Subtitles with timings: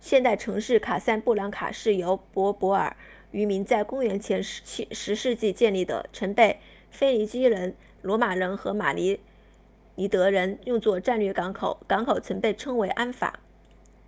[0.00, 2.96] 现代城市卡萨布兰卡是由柏柏尔
[3.32, 6.60] berber 渔民在公元前10世纪建立的曾被
[6.92, 9.18] 腓尼基人罗马人和马里
[9.96, 14.00] 尼德人 merenid 用作战略港口港口曾被称为安法 anfa